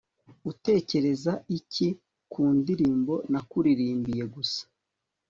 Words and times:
utekereza 0.51 1.33
iki 1.57 1.87
ku 2.31 2.41
ndirimbo 2.57 3.13
nakuririmbiye 3.31 4.23
gusa 4.33 4.61